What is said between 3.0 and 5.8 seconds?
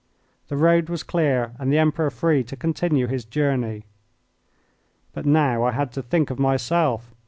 his journey. But now I